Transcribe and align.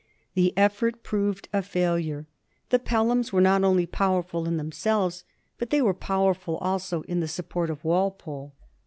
The 0.33 0.51
effort 0.57 1.03
proved 1.03 1.47
a 1.53 1.61
failure. 1.61 2.25
The 2.69 2.79
Pelhams 2.79 3.31
were 3.31 3.39
not 3.39 3.63
only 3.63 3.85
powerful 3.85 4.47
in 4.47 4.57
themselves, 4.57 5.25
but 5.59 5.69
they 5.69 5.79
were 5.79 5.93
powerful 5.93 6.57
also 6.57 7.03
in 7.03 7.19
the 7.19 7.27
support 7.27 7.69
of 7.69 7.83
Walpole. 7.85 8.51